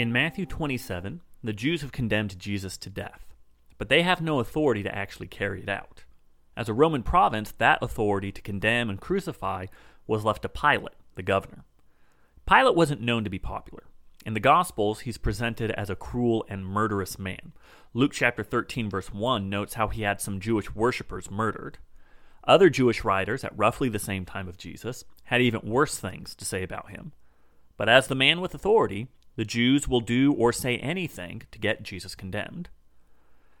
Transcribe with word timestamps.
In 0.00 0.14
Matthew 0.14 0.46
27, 0.46 1.20
the 1.44 1.52
Jews 1.52 1.82
have 1.82 1.92
condemned 1.92 2.38
Jesus 2.38 2.78
to 2.78 2.88
death, 2.88 3.34
but 3.76 3.90
they 3.90 4.00
have 4.00 4.22
no 4.22 4.40
authority 4.40 4.82
to 4.82 4.94
actually 4.96 5.26
carry 5.26 5.62
it 5.62 5.68
out. 5.68 6.04
As 6.56 6.70
a 6.70 6.72
Roman 6.72 7.02
province, 7.02 7.52
that 7.58 7.82
authority 7.82 8.32
to 8.32 8.40
condemn 8.40 8.88
and 8.88 8.98
crucify 8.98 9.66
was 10.06 10.24
left 10.24 10.40
to 10.40 10.48
Pilate, 10.48 10.94
the 11.16 11.22
governor. 11.22 11.66
Pilate 12.48 12.74
wasn't 12.74 13.02
known 13.02 13.24
to 13.24 13.28
be 13.28 13.38
popular. 13.38 13.82
In 14.24 14.32
the 14.32 14.40
Gospels, 14.40 15.00
he's 15.00 15.18
presented 15.18 15.70
as 15.72 15.90
a 15.90 15.96
cruel 15.96 16.46
and 16.48 16.64
murderous 16.64 17.18
man. 17.18 17.52
Luke 17.92 18.12
chapter 18.14 18.42
13, 18.42 18.88
verse 18.88 19.12
1 19.12 19.50
notes 19.50 19.74
how 19.74 19.88
he 19.88 20.00
had 20.00 20.18
some 20.18 20.40
Jewish 20.40 20.74
worshippers 20.74 21.30
murdered. 21.30 21.76
Other 22.44 22.70
Jewish 22.70 23.04
writers 23.04 23.44
at 23.44 23.52
roughly 23.54 23.90
the 23.90 23.98
same 23.98 24.24
time 24.24 24.48
of 24.48 24.56
Jesus 24.56 25.04
had 25.24 25.42
even 25.42 25.60
worse 25.60 25.98
things 25.98 26.34
to 26.36 26.46
say 26.46 26.62
about 26.62 26.88
him. 26.88 27.12
But 27.76 27.90
as 27.90 28.06
the 28.06 28.14
man 28.14 28.40
with 28.40 28.54
authority, 28.54 29.08
the 29.40 29.46
Jews 29.46 29.88
will 29.88 30.02
do 30.02 30.34
or 30.34 30.52
say 30.52 30.76
anything 30.76 31.44
to 31.50 31.58
get 31.58 31.82
Jesus 31.82 32.14
condemned. 32.14 32.68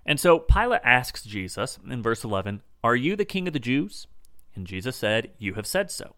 And 0.04 0.20
so 0.20 0.38
Pilate 0.38 0.82
asks 0.84 1.22
Jesus 1.24 1.78
in 1.88 2.02
verse 2.02 2.22
11, 2.22 2.60
Are 2.84 2.94
you 2.94 3.16
the 3.16 3.24
king 3.24 3.46
of 3.46 3.54
the 3.54 3.58
Jews? 3.58 4.06
And 4.54 4.66
Jesus 4.66 4.94
said, 4.94 5.30
You 5.38 5.54
have 5.54 5.66
said 5.66 5.90
so. 5.90 6.16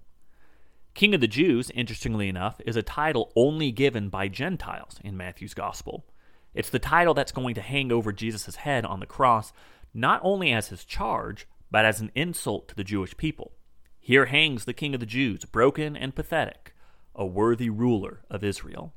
King 0.95 1.15
of 1.15 1.21
the 1.21 1.29
Jews, 1.29 1.71
interestingly 1.77 2.29
enough, 2.29 2.61
is 2.67 2.75
a 2.75 2.83
title 2.83 3.31
only 3.37 3.71
given 3.71 4.09
by 4.09 4.27
Gentiles 4.27 4.99
in 5.05 5.17
Matthew's 5.17 5.55
Gospel. 5.55 6.07
It's 6.55 6.71
the 6.71 6.81
title 6.81 7.15
that's 7.15 7.31
going 7.31 7.55
to 7.55 7.63
hang 7.63 7.93
over 7.93 8.11
Jesus' 8.11 8.57
head 8.57 8.85
on 8.85 8.99
the 8.99 9.07
cross, 9.07 9.53
not 9.95 10.21
only 10.25 10.53
as 10.53 10.71
his 10.71 10.85
charge, 10.85 11.47
but 11.71 11.85
as 11.85 12.01
an 12.01 12.11
insult 12.17 12.67
to 12.67 12.75
the 12.75 12.83
Jewish 12.83 13.17
people. 13.17 13.53
Here 14.01 14.27
hangs 14.27 14.65
the 14.65 14.75
King 14.75 14.93
of 14.93 14.99
the 14.99 15.07
Jews, 15.07 15.45
broken 15.45 15.97
and 15.97 16.17
pathetic, 16.17 16.75
a 17.15 17.25
worthy 17.25 17.71
ruler 17.71 18.23
of 18.29 18.43
Israel. 18.43 18.93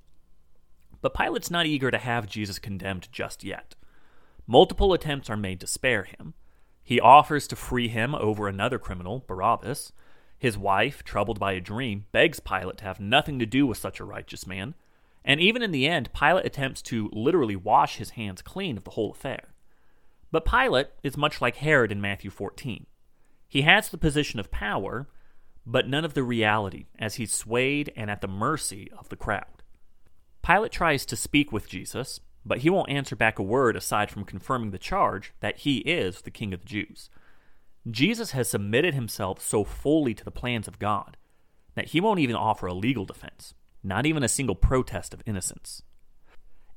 But 1.05 1.13
Pilate's 1.13 1.51
not 1.51 1.67
eager 1.67 1.91
to 1.91 1.99
have 1.99 2.25
Jesus 2.25 2.57
condemned 2.57 3.09
just 3.11 3.43
yet. 3.43 3.75
Multiple 4.47 4.91
attempts 4.91 5.29
are 5.29 5.37
made 5.37 5.59
to 5.59 5.67
spare 5.67 6.03
him. 6.03 6.33
He 6.83 6.99
offers 6.99 7.47
to 7.47 7.55
free 7.55 7.89
him 7.89 8.15
over 8.15 8.47
another 8.47 8.79
criminal, 8.79 9.23
Barabbas. 9.27 9.91
His 10.39 10.57
wife, 10.57 11.03
troubled 11.03 11.39
by 11.39 11.51
a 11.51 11.61
dream, 11.61 12.05
begs 12.11 12.39
Pilate 12.39 12.77
to 12.77 12.85
have 12.85 12.99
nothing 12.99 13.37
to 13.37 13.45
do 13.45 13.67
with 13.67 13.77
such 13.77 13.99
a 13.99 14.03
righteous 14.03 14.47
man. 14.47 14.73
And 15.23 15.39
even 15.39 15.61
in 15.61 15.69
the 15.69 15.87
end, 15.87 16.11
Pilate 16.11 16.43
attempts 16.43 16.81
to 16.81 17.11
literally 17.13 17.55
wash 17.55 17.97
his 17.97 18.09
hands 18.17 18.41
clean 18.41 18.75
of 18.75 18.83
the 18.83 18.89
whole 18.89 19.11
affair. 19.11 19.53
But 20.31 20.43
Pilate 20.43 20.87
is 21.03 21.15
much 21.15 21.39
like 21.39 21.57
Herod 21.57 21.91
in 21.91 22.01
Matthew 22.01 22.31
14. 22.31 22.87
He 23.47 23.61
has 23.61 23.89
the 23.89 23.99
position 23.99 24.39
of 24.39 24.49
power, 24.49 25.07
but 25.67 25.87
none 25.87 26.03
of 26.03 26.15
the 26.15 26.23
reality, 26.23 26.87
as 26.97 27.17
he's 27.17 27.31
swayed 27.31 27.93
and 27.95 28.09
at 28.09 28.21
the 28.21 28.27
mercy 28.27 28.89
of 28.97 29.09
the 29.09 29.15
crowd. 29.15 29.54
Pilate 30.45 30.71
tries 30.71 31.07
to 31.07 31.15
speak 31.15 31.51
with 31.51 31.67
Jesus, 31.67 32.19
but 32.45 32.59
he 32.59 32.69
won't 32.69 32.91
answer 32.91 33.15
back 33.15 33.39
a 33.39 33.43
word 33.43 33.75
aside 33.75 34.11
from 34.11 34.25
confirming 34.25 34.69
the 34.69 34.77
charge 34.77 35.33
that 35.39 35.59
he 35.59 35.79
is 35.79 36.21
the 36.21 36.29
King 36.29 36.53
of 36.53 36.61
the 36.61 36.67
Jews. 36.67 37.09
Jesus 37.89 38.31
has 38.31 38.47
submitted 38.47 38.93
himself 38.93 39.41
so 39.41 39.63
fully 39.63 40.13
to 40.13 40.23
the 40.23 40.29
plans 40.29 40.67
of 40.67 40.77
God 40.77 41.17
that 41.73 41.89
he 41.89 41.99
won't 41.99 42.19
even 42.19 42.35
offer 42.35 42.67
a 42.67 42.73
legal 42.75 43.05
defense, 43.05 43.55
not 43.83 44.05
even 44.05 44.23
a 44.23 44.27
single 44.27 44.53
protest 44.53 45.15
of 45.15 45.23
innocence. 45.25 45.81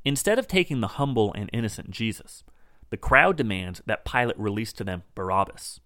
Instead 0.03 0.39
of 0.39 0.49
taking 0.49 0.81
the 0.81 0.89
humble 0.89 1.35
and 1.35 1.51
innocent 1.53 1.91
Jesus, 1.91 2.45
the 2.89 2.97
crowd 2.97 3.37
demands 3.37 3.83
that 3.85 4.07
Pilate 4.07 4.39
release 4.39 4.73
to 4.73 4.85
them 4.85 5.03
Barabbas. 5.15 5.79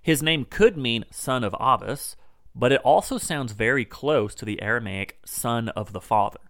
His 0.00 0.24
name 0.24 0.44
could 0.44 0.76
mean 0.76 1.04
son 1.12 1.44
of 1.44 1.54
Abbas, 1.60 2.16
but 2.52 2.72
it 2.72 2.80
also 2.80 3.16
sounds 3.16 3.52
very 3.52 3.84
close 3.84 4.34
to 4.34 4.44
the 4.44 4.60
Aramaic 4.60 5.20
son 5.24 5.68
of 5.70 5.92
the 5.92 6.00
Father 6.00 6.40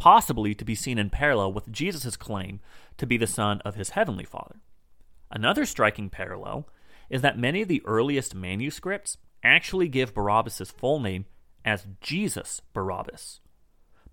possibly 0.00 0.54
to 0.54 0.64
be 0.64 0.74
seen 0.74 0.96
in 0.96 1.10
parallel 1.10 1.52
with 1.52 1.70
Jesus' 1.70 2.16
claim 2.16 2.58
to 2.96 3.06
be 3.06 3.18
the 3.18 3.26
Son 3.26 3.60
of 3.66 3.74
his 3.74 3.90
heavenly 3.90 4.24
Father. 4.24 4.56
Another 5.30 5.66
striking 5.66 6.08
parallel 6.08 6.66
is 7.10 7.20
that 7.20 7.38
many 7.38 7.60
of 7.60 7.68
the 7.68 7.82
earliest 7.84 8.34
manuscripts 8.34 9.18
actually 9.44 9.88
give 9.88 10.14
Barabbas' 10.14 10.70
full 10.70 11.00
name 11.00 11.26
as 11.66 11.86
Jesus 12.00 12.62
Barabbas. 12.72 13.40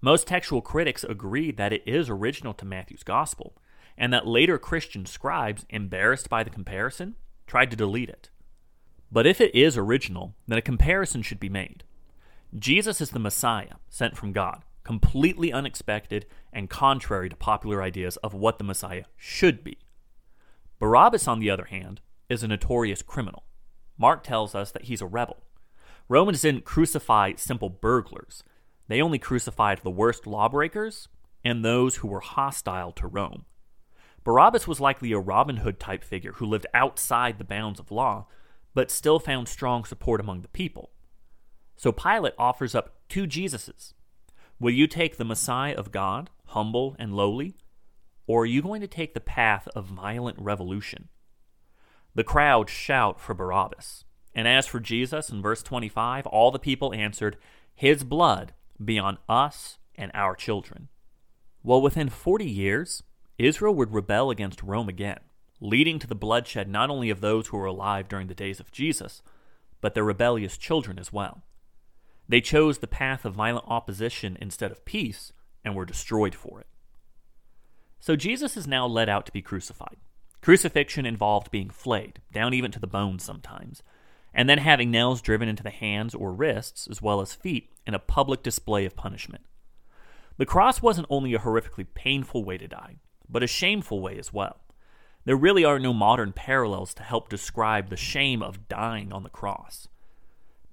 Most 0.02 0.28
textual 0.28 0.62
critics 0.62 1.06
agree 1.06 1.52
that 1.52 1.72
it 1.72 1.84
is 1.86 2.10
original 2.10 2.54
to 2.56 2.66
Matthew's 2.66 3.04
Gospel, 3.04 3.56
and 3.98 4.12
that 4.12 4.28
later 4.28 4.58
Christian 4.58 5.06
scribes, 5.06 5.66
embarrassed 5.70 6.30
by 6.30 6.44
the 6.44 6.50
comparison, 6.50 7.16
tried 7.48 7.72
to 7.72 7.78
delete 7.78 8.10
it. 8.10 8.30
But 9.10 9.26
if 9.26 9.40
it 9.40 9.56
is 9.56 9.78
original, 9.78 10.36
then 10.50 10.58
a 10.58 10.62
comparison 10.62 11.22
should 11.22 11.40
be 11.40 11.48
made. 11.48 11.86
Jesus 12.54 13.00
is 13.00 13.12
the 13.12 13.20
Messiah, 13.20 13.76
sent 13.88 14.18
from 14.18 14.34
God, 14.34 14.64
completely 14.88 15.52
unexpected 15.52 16.26
and 16.54 16.70
contrary 16.70 17.28
to 17.28 17.36
popular 17.36 17.84
ideas 17.84 18.16
of 18.18 18.34
what 18.34 18.58
the 18.58 18.64
Messiah 18.64 19.04
should 19.18 19.62
be. 19.62 19.78
Barabbas, 20.80 21.28
on 21.28 21.40
the 21.40 21.50
other 21.50 21.66
hand, 21.66 22.00
is 22.30 22.42
a 22.42 22.48
notorious 22.48 23.02
criminal. 23.02 23.44
Mark 23.98 24.24
tells 24.24 24.56
us 24.56 24.72
that 24.72 24.86
he's 24.86 25.02
a 25.02 25.06
rebel. 25.06 25.44
Romans 26.08 26.42
didn't 26.42 26.64
crucify 26.64 27.34
simple 27.36 27.70
burglars, 27.70 28.44
they 28.88 29.02
only 29.02 29.20
crucified 29.20 29.82
the 29.84 29.92
worst 29.92 30.26
lawbreakers 30.26 31.10
and 31.44 31.66
those 31.66 31.98
who 31.98 32.08
were 32.08 32.22
hostile 32.22 32.94
to 32.94 33.08
Rome. 33.08 33.44
Barabbas 34.24 34.70
was 34.70 34.80
likely 34.80 35.12
a 35.12 35.20
Robin 35.20 35.58
Hood 35.58 35.82
type 35.82 36.04
figure 36.04 36.32
who 36.34 36.46
lived 36.46 36.66
outside 36.74 37.38
the 37.38 37.44
bounds 37.44 37.78
of 37.78 37.92
law, 37.92 38.28
but 38.74 38.90
still 38.90 39.20
found 39.20 39.50
strong 39.50 39.84
support 39.84 40.22
among 40.22 40.44
the 40.44 40.48
people. 40.48 40.92
So 41.76 41.92
Pilate 41.92 42.36
offers 42.40 42.74
up 42.74 42.96
two 43.10 43.28
Jesuses 43.28 43.94
Will 44.60 44.74
you 44.74 44.88
take 44.88 45.18
the 45.18 45.26
Messiah 45.26 45.76
of 45.76 45.92
God, 45.92 46.32
humble 46.48 46.96
and 46.98 47.16
lowly, 47.16 47.56
or 48.26 48.42
are 48.42 48.48
you 48.48 48.62
going 48.62 48.82
to 48.82 48.88
take 48.88 49.14
the 49.14 49.20
path 49.20 49.68
of 49.76 49.86
violent 49.86 50.40
revolution? 50.40 51.10
The 52.16 52.24
crowd 52.24 52.70
shout 52.70 53.22
for 53.22 53.36
Barabbas. 53.36 54.04
And 54.34 54.48
as 54.48 54.66
for 54.66 54.80
Jesus, 54.80 55.30
in 55.30 55.42
verse 55.42 55.62
25, 55.62 56.26
all 56.28 56.52
the 56.52 56.58
people 56.58 56.94
answered, 56.94 57.38
His 57.76 58.04
blood 58.04 58.54
be 58.84 58.98
on 58.98 59.20
us 59.30 59.78
and 59.96 60.12
our 60.14 60.36
children. 60.36 60.90
Well, 61.64 61.82
within 61.82 62.10
40 62.10 62.46
years, 62.46 63.04
Israel 63.38 63.76
would 63.76 63.94
rebel 63.94 64.32
against 64.32 64.64
Rome 64.64 64.90
again, 64.90 65.20
leading 65.60 66.00
to 66.00 66.08
the 66.08 66.16
bloodshed 66.16 66.68
not 66.68 66.90
only 66.90 67.12
of 67.12 67.22
those 67.22 67.48
who 67.48 67.58
were 67.58 67.66
alive 67.66 68.08
during 68.08 68.28
the 68.28 68.34
days 68.34 68.60
of 68.60 68.72
Jesus, 68.72 69.22
but 69.82 69.94
their 69.94 70.04
rebellious 70.04 70.58
children 70.58 70.98
as 70.98 71.14
well. 71.14 71.44
They 72.28 72.42
chose 72.42 72.80
the 72.80 72.88
path 72.88 73.26
of 73.26 73.36
violent 73.36 73.66
opposition 73.68 74.38
instead 74.42 74.72
of 74.72 74.86
peace 74.86 75.32
and 75.64 75.76
were 75.76 75.86
destroyed 75.86 76.36
for 76.36 76.60
it. 76.60 76.68
So 78.00 78.16
Jesus 78.16 78.58
is 78.58 78.68
now 78.68 78.86
led 78.86 79.10
out 79.10 79.26
to 79.26 79.32
be 79.32 79.42
crucified. 79.42 79.98
Crucifixion 80.42 81.06
involved 81.06 81.52
being 81.52 81.70
flayed, 81.70 82.22
down 82.32 82.54
even 82.54 82.72
to 82.72 82.80
the 82.80 82.88
bones 82.88 83.24
sometimes, 83.24 83.82
and 84.34 84.50
then 84.50 84.60
having 84.60 84.92
nails 84.92 85.22
driven 85.22 85.50
into 85.50 85.64
the 85.64 85.70
hands 85.70 86.14
or 86.14 86.32
wrists, 86.32 86.88
as 86.90 87.02
well 87.02 87.22
as 87.22 87.34
feet, 87.34 87.72
in 87.86 87.94
a 87.94 88.00
public 88.00 88.44
display 88.44 88.86
of 88.86 88.96
punishment. 88.96 89.44
The 90.38 90.46
cross 90.46 90.82
wasn't 90.82 91.08
only 91.10 91.34
a 91.34 91.40
horrifically 91.40 91.88
painful 91.94 92.44
way 92.44 92.58
to 92.60 92.68
die, 92.68 92.98
but 93.28 93.44
a 93.44 93.48
shameful 93.48 94.00
way 94.00 94.18
as 94.20 94.32
well. 94.32 94.62
There 95.26 95.36
really 95.36 95.66
are 95.66 95.80
no 95.80 95.94
modern 95.94 96.32
parallels 96.32 96.94
to 96.94 97.04
help 97.04 97.28
describe 97.28 97.90
the 97.90 97.98
shame 97.98 98.42
of 98.42 98.68
dying 98.70 99.12
on 99.12 99.24
the 99.24 99.30
cross. 99.30 99.88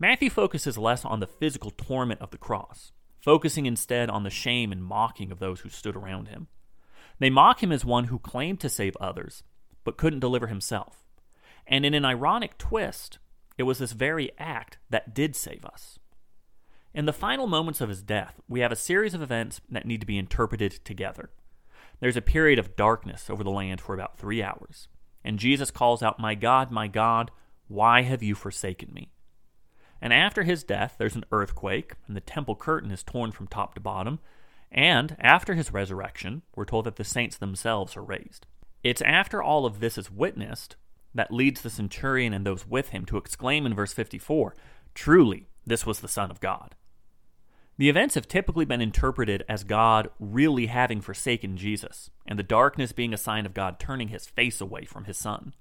Matthew 0.04 0.28
focuses 0.28 0.76
less 0.76 1.02
on 1.06 1.20
the 1.20 1.26
physical 1.26 1.70
torment 1.70 2.20
of 2.20 2.30
the 2.30 2.36
cross, 2.36 2.92
focusing 3.22 3.64
instead 3.64 4.10
on 4.10 4.22
the 4.22 4.28
shame 4.28 4.70
and 4.70 4.84
mocking 4.84 5.32
of 5.32 5.38
those 5.38 5.60
who 5.60 5.70
stood 5.70 5.96
around 5.96 6.28
him. 6.28 6.48
They 7.20 7.30
mock 7.30 7.62
him 7.62 7.72
as 7.72 7.86
one 7.86 8.04
who 8.04 8.18
claimed 8.18 8.60
to 8.60 8.68
save 8.68 8.98
others, 9.00 9.42
but 9.82 9.96
couldn't 9.96 10.20
deliver 10.20 10.48
himself. 10.48 11.06
And 11.66 11.86
in 11.86 11.94
an 11.94 12.04
ironic 12.04 12.58
twist, 12.58 13.18
it 13.56 13.62
was 13.62 13.78
this 13.78 13.92
very 13.92 14.30
act 14.38 14.76
that 14.90 15.14
did 15.14 15.34
save 15.34 15.64
us. 15.64 15.98
In 16.92 17.06
the 17.06 17.12
final 17.14 17.46
moments 17.46 17.80
of 17.80 17.88
his 17.88 18.02
death, 18.02 18.38
we 18.46 18.60
have 18.60 18.72
a 18.72 18.76
series 18.76 19.14
of 19.14 19.22
events 19.22 19.62
that 19.70 19.86
need 19.86 20.02
to 20.02 20.06
be 20.06 20.18
interpreted 20.18 20.84
together. 20.84 21.30
There's 22.00 22.18
a 22.18 22.20
period 22.20 22.58
of 22.58 22.76
darkness 22.76 23.30
over 23.30 23.42
the 23.42 23.48
land 23.48 23.80
for 23.80 23.94
about 23.94 24.18
three 24.18 24.42
hours, 24.42 24.86
and 25.24 25.38
Jesus 25.38 25.70
calls 25.70 26.02
out, 26.02 26.20
My 26.20 26.34
God, 26.34 26.70
my 26.70 26.88
God, 26.88 27.30
why 27.68 28.02
have 28.02 28.22
you 28.22 28.34
forsaken 28.34 28.92
me? 28.92 29.13
And 30.04 30.12
after 30.12 30.42
his 30.42 30.64
death, 30.64 30.96
there's 30.98 31.16
an 31.16 31.24
earthquake, 31.32 31.94
and 32.06 32.14
the 32.14 32.20
temple 32.20 32.56
curtain 32.56 32.90
is 32.90 33.02
torn 33.02 33.32
from 33.32 33.46
top 33.46 33.74
to 33.74 33.80
bottom. 33.80 34.18
And 34.70 35.16
after 35.18 35.54
his 35.54 35.72
resurrection, 35.72 36.42
we're 36.54 36.66
told 36.66 36.84
that 36.84 36.96
the 36.96 37.04
saints 37.04 37.38
themselves 37.38 37.96
are 37.96 38.04
raised. 38.04 38.46
It's 38.82 39.00
after 39.00 39.42
all 39.42 39.64
of 39.64 39.80
this 39.80 39.96
is 39.96 40.10
witnessed 40.10 40.76
that 41.14 41.32
leads 41.32 41.62
the 41.62 41.70
centurion 41.70 42.34
and 42.34 42.44
those 42.44 42.68
with 42.68 42.90
him 42.90 43.06
to 43.06 43.16
exclaim 43.16 43.64
in 43.64 43.72
verse 43.72 43.94
54 43.94 44.54
Truly, 44.92 45.48
this 45.64 45.86
was 45.86 46.00
the 46.00 46.06
Son 46.06 46.30
of 46.30 46.38
God. 46.38 46.74
The 47.78 47.88
events 47.88 48.14
have 48.14 48.28
typically 48.28 48.66
been 48.66 48.82
interpreted 48.82 49.42
as 49.48 49.64
God 49.64 50.10
really 50.20 50.66
having 50.66 51.00
forsaken 51.00 51.56
Jesus, 51.56 52.10
and 52.26 52.38
the 52.38 52.42
darkness 52.42 52.92
being 52.92 53.14
a 53.14 53.16
sign 53.16 53.46
of 53.46 53.54
God 53.54 53.80
turning 53.80 54.08
his 54.08 54.26
face 54.26 54.60
away 54.60 54.84
from 54.84 55.04
his 55.04 55.16
Son. 55.16 55.54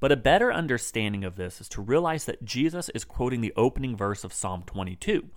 But 0.00 0.12
a 0.12 0.16
better 0.16 0.52
understanding 0.52 1.24
of 1.24 1.36
this 1.36 1.60
is 1.60 1.68
to 1.70 1.82
realize 1.82 2.24
that 2.26 2.44
Jesus 2.44 2.88
is 2.90 3.04
quoting 3.04 3.40
the 3.40 3.52
opening 3.56 3.96
verse 3.96 4.22
of 4.22 4.32
Psalm 4.32 4.62
22 4.64 5.30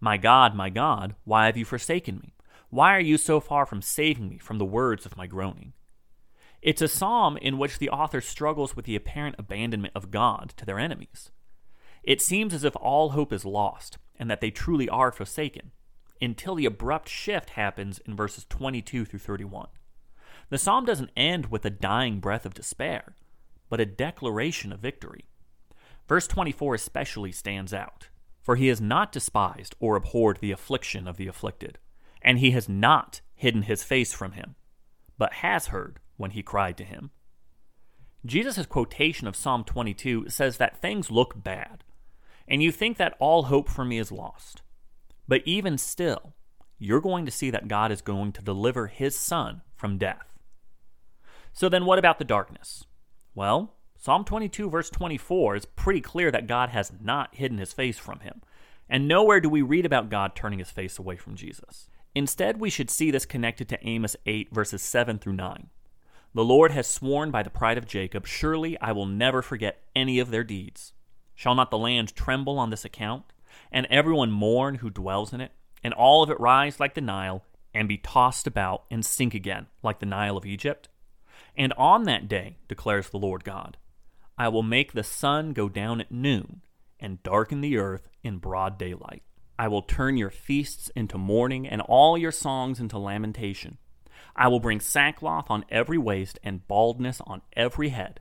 My 0.00 0.16
God, 0.16 0.54
my 0.54 0.68
God, 0.68 1.14
why 1.24 1.46
have 1.46 1.56
you 1.56 1.64
forsaken 1.64 2.18
me? 2.18 2.34
Why 2.68 2.94
are 2.96 3.00
you 3.00 3.18
so 3.18 3.40
far 3.40 3.66
from 3.66 3.82
saving 3.82 4.28
me 4.28 4.38
from 4.38 4.58
the 4.58 4.64
words 4.64 5.06
of 5.06 5.16
my 5.16 5.26
groaning? 5.26 5.72
It's 6.60 6.82
a 6.82 6.88
psalm 6.88 7.36
in 7.38 7.58
which 7.58 7.78
the 7.78 7.90
author 7.90 8.20
struggles 8.20 8.76
with 8.76 8.84
the 8.84 8.96
apparent 8.96 9.36
abandonment 9.38 9.94
of 9.96 10.10
God 10.10 10.52
to 10.56 10.64
their 10.64 10.78
enemies. 10.78 11.30
It 12.02 12.20
seems 12.20 12.54
as 12.54 12.64
if 12.64 12.76
all 12.76 13.10
hope 13.10 13.32
is 13.32 13.44
lost 13.44 13.98
and 14.16 14.30
that 14.30 14.40
they 14.40 14.50
truly 14.50 14.88
are 14.88 15.10
forsaken, 15.10 15.72
until 16.20 16.54
the 16.54 16.66
abrupt 16.66 17.08
shift 17.08 17.50
happens 17.50 17.98
in 18.06 18.14
verses 18.14 18.46
22 18.48 19.04
through 19.04 19.18
31. 19.18 19.68
The 20.50 20.58
psalm 20.58 20.84
doesn't 20.84 21.10
end 21.16 21.46
with 21.46 21.64
a 21.64 21.70
dying 21.70 22.20
breath 22.20 22.46
of 22.46 22.54
despair, 22.54 23.16
but 23.72 23.80
a 23.80 23.86
declaration 23.86 24.70
of 24.70 24.80
victory. 24.80 25.24
Verse 26.06 26.26
24 26.26 26.74
especially 26.74 27.32
stands 27.32 27.72
out, 27.72 28.10
for 28.42 28.56
he 28.56 28.66
has 28.66 28.82
not 28.82 29.10
despised 29.10 29.74
or 29.80 29.96
abhorred 29.96 30.36
the 30.42 30.52
affliction 30.52 31.08
of 31.08 31.16
the 31.16 31.26
afflicted, 31.26 31.78
and 32.20 32.38
he 32.38 32.50
has 32.50 32.68
not 32.68 33.22
hidden 33.34 33.62
his 33.62 33.82
face 33.82 34.12
from 34.12 34.32
him, 34.32 34.56
but 35.16 35.32
has 35.32 35.68
heard 35.68 36.00
when 36.18 36.32
he 36.32 36.42
cried 36.42 36.76
to 36.76 36.84
him. 36.84 37.12
Jesus' 38.26 38.66
quotation 38.66 39.26
of 39.26 39.34
Psalm 39.34 39.64
22 39.64 40.28
says 40.28 40.58
that 40.58 40.82
things 40.82 41.10
look 41.10 41.42
bad, 41.42 41.82
and 42.46 42.62
you 42.62 42.70
think 42.70 42.98
that 42.98 43.16
all 43.18 43.44
hope 43.44 43.70
for 43.70 43.86
me 43.86 43.98
is 43.98 44.12
lost. 44.12 44.60
But 45.26 45.40
even 45.46 45.78
still, 45.78 46.34
you're 46.78 47.00
going 47.00 47.24
to 47.24 47.32
see 47.32 47.48
that 47.48 47.68
God 47.68 47.90
is 47.90 48.02
going 48.02 48.32
to 48.32 48.42
deliver 48.42 48.88
his 48.88 49.18
son 49.18 49.62
from 49.74 49.96
death. 49.96 50.26
So 51.54 51.70
then, 51.70 51.86
what 51.86 51.98
about 51.98 52.18
the 52.18 52.26
darkness? 52.26 52.84
Well, 53.34 53.74
Psalm 53.96 54.24
22, 54.24 54.68
verse 54.68 54.90
24, 54.90 55.56
is 55.56 55.64
pretty 55.64 56.00
clear 56.00 56.30
that 56.30 56.46
God 56.46 56.70
has 56.70 56.92
not 57.00 57.34
hidden 57.34 57.58
his 57.58 57.72
face 57.72 57.98
from 57.98 58.20
him. 58.20 58.42
And 58.88 59.08
nowhere 59.08 59.40
do 59.40 59.48
we 59.48 59.62
read 59.62 59.86
about 59.86 60.10
God 60.10 60.34
turning 60.34 60.58
his 60.58 60.70
face 60.70 60.98
away 60.98 61.16
from 61.16 61.36
Jesus. 61.36 61.88
Instead, 62.14 62.60
we 62.60 62.68
should 62.68 62.90
see 62.90 63.10
this 63.10 63.24
connected 63.24 63.68
to 63.68 63.86
Amos 63.86 64.16
8, 64.26 64.52
verses 64.52 64.82
7 64.82 65.18
through 65.18 65.34
9. 65.34 65.68
The 66.34 66.44
Lord 66.44 66.72
has 66.72 66.86
sworn 66.86 67.30
by 67.30 67.42
the 67.42 67.50
pride 67.50 67.78
of 67.78 67.86
Jacob, 67.86 68.26
Surely 68.26 68.78
I 68.80 68.92
will 68.92 69.06
never 69.06 69.40
forget 69.40 69.82
any 69.94 70.18
of 70.18 70.30
their 70.30 70.44
deeds. 70.44 70.92
Shall 71.34 71.54
not 71.54 71.70
the 71.70 71.78
land 71.78 72.14
tremble 72.14 72.58
on 72.58 72.70
this 72.70 72.84
account, 72.84 73.24
and 73.70 73.86
everyone 73.88 74.30
mourn 74.30 74.76
who 74.76 74.90
dwells 74.90 75.32
in 75.32 75.40
it, 75.40 75.52
and 75.82 75.94
all 75.94 76.22
of 76.22 76.30
it 76.30 76.40
rise 76.40 76.80
like 76.80 76.94
the 76.94 77.00
Nile, 77.00 77.44
and 77.74 77.88
be 77.88 77.98
tossed 77.98 78.46
about 78.46 78.84
and 78.90 79.04
sink 79.04 79.34
again 79.34 79.66
like 79.82 80.00
the 80.00 80.06
Nile 80.06 80.36
of 80.36 80.44
Egypt? 80.44 80.88
And 81.56 81.72
on 81.74 82.04
that 82.04 82.28
day, 82.28 82.56
declares 82.68 83.10
the 83.10 83.18
Lord 83.18 83.44
God, 83.44 83.76
I 84.38 84.48
will 84.48 84.62
make 84.62 84.92
the 84.92 85.04
sun 85.04 85.52
go 85.52 85.68
down 85.68 86.00
at 86.00 86.10
noon, 86.10 86.62
and 86.98 87.22
darken 87.22 87.60
the 87.60 87.76
earth 87.76 88.08
in 88.22 88.38
broad 88.38 88.78
daylight. 88.78 89.22
I 89.58 89.68
will 89.68 89.82
turn 89.82 90.16
your 90.16 90.30
feasts 90.30 90.90
into 90.96 91.18
mourning, 91.18 91.66
and 91.66 91.80
all 91.82 92.16
your 92.16 92.32
songs 92.32 92.80
into 92.80 92.98
lamentation. 92.98 93.78
I 94.34 94.48
will 94.48 94.60
bring 94.60 94.80
sackcloth 94.80 95.50
on 95.50 95.64
every 95.68 95.98
waist 95.98 96.38
and 96.42 96.66
baldness 96.66 97.20
on 97.26 97.42
every 97.54 97.90
head. 97.90 98.20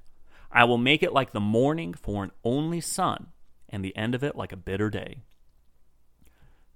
I 0.51 0.65
will 0.65 0.77
make 0.77 1.01
it 1.01 1.13
like 1.13 1.31
the 1.31 1.39
morning 1.39 1.93
for 1.93 2.23
an 2.23 2.31
only 2.43 2.81
son, 2.81 3.27
and 3.69 3.85
the 3.85 3.95
end 3.95 4.13
of 4.13 4.23
it 4.23 4.35
like 4.35 4.51
a 4.51 4.57
bitter 4.57 4.89
day. 4.89 5.23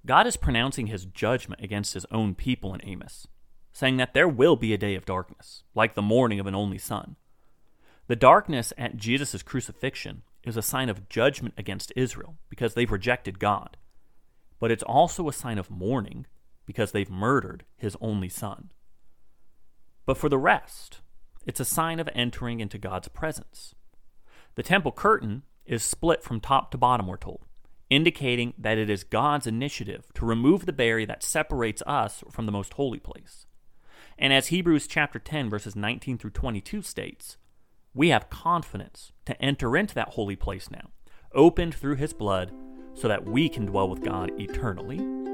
God 0.06 0.28
is 0.28 0.38
pronouncing 0.38 0.88
his 0.88 1.06
judgment 1.06 1.62
against 1.62 1.94
his 1.94 2.06
own 2.12 2.36
people 2.36 2.74
in 2.74 2.82
Amos, 2.84 3.28
saying 3.76 3.98
that 3.98 4.14
there 4.14 4.28
will 4.28 4.56
be 4.56 4.74
a 4.74 4.78
day 4.78 4.96
of 4.96 5.06
darkness, 5.06 5.64
like 5.76 5.96
the 5.96 6.02
morning 6.02 6.40
of 6.40 6.48
an 6.48 6.56
only 6.56 6.78
son. 6.78 7.18
The 8.08 8.16
darkness 8.16 8.72
at 8.78 8.96
Jesus' 8.96 9.44
crucifixion 9.44 10.22
is 10.46 10.56
a 10.56 10.62
sign 10.62 10.88
of 10.88 11.10
judgment 11.10 11.56
against 11.58 11.92
Israel 11.94 12.38
because 12.48 12.74
they've 12.74 12.90
rejected 12.90 13.38
God, 13.38 13.76
but 14.62 14.72
it's 14.72 14.82
also 14.82 15.28
a 15.28 15.34
sign 15.34 15.58
of 15.58 15.70
mourning 15.70 16.26
because 16.66 16.94
they've 16.94 17.10
murdered 17.10 17.66
his 17.76 17.98
only 18.00 18.30
son. 18.30 18.72
But 20.06 20.18
for 20.18 20.30
the 20.30 20.38
rest, 20.38 21.02
it's 21.46 21.60
a 21.60 21.66
sign 21.66 22.00
of 22.00 22.10
entering 22.16 22.62
into 22.62 22.78
God's 22.78 23.10
presence. 23.10 23.76
The 24.56 24.64
temple 24.64 24.94
curtain 24.94 25.44
is 25.66 25.84
split 25.84 26.24
from 26.24 26.40
top 26.40 26.72
to 26.72 26.78
bottom, 26.78 27.08
we're 27.08 27.18
told, 27.18 27.42
indicating 27.90 28.54
that 28.58 28.78
it 28.78 28.90
is 28.90 29.04
God's 29.04 29.48
initiative 29.48 30.06
to 30.14 30.26
remove 30.26 30.66
the 30.66 30.72
barrier 30.72 31.08
that 31.08 31.24
separates 31.24 31.84
us 31.86 32.24
from 32.32 32.46
the 32.46 32.54
most 32.54 32.76
holy 32.76 33.00
place. 33.00 33.46
And 34.18 34.32
as 34.32 34.48
Hebrews 34.48 34.88
chapter 34.88 35.20
10 35.20 35.50
verses 35.50 35.76
19 35.76 36.18
through 36.18 36.32
22 36.32 36.82
states, 36.82 37.38
we 37.94 38.10
have 38.10 38.30
confidence 38.30 39.12
to 39.26 39.42
enter 39.42 39.76
into 39.76 39.96
that 39.96 40.10
holy 40.10 40.36
place 40.36 40.70
now, 40.70 40.90
opened 41.34 41.76
through 41.76 41.96
his 41.96 42.14
blood 42.14 42.52
so 42.94 43.08
that 43.08 43.26
we 43.26 43.50
can 43.50 43.66
dwell 43.66 43.90
with 43.90 44.04
God 44.04 44.32
eternally 44.40 45.25